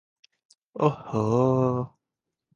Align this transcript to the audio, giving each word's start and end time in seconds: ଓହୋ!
ଓହୋ! 0.87 1.23